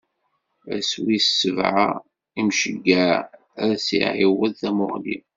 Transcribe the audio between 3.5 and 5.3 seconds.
ad s-iɛiwed tamuɣli.